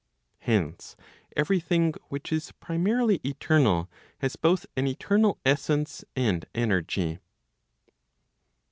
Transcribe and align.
Hence 0.39 0.95
every 1.37 1.59
thing 1.59 1.93
which 2.09 2.33
is 2.33 2.53
primarily 2.53 3.21
eternal, 3.23 3.87
has 4.17 4.35
both 4.35 4.65
an 4.75 4.87
eternal 4.87 5.37
essence 5.45 6.03
and 6.15 6.43
energy. 6.55 7.19